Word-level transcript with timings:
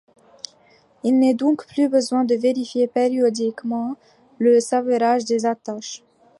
Il 1.03 1.19
n'est 1.19 1.35
donc 1.35 1.67
plus 1.67 1.87
besoin 1.87 2.23
de 2.25 2.33
vérifier 2.33 2.87
périodiquement 2.87 3.97
le 4.39 4.59
serrage 4.59 5.25
des 5.25 5.45
attaches. 5.45 6.01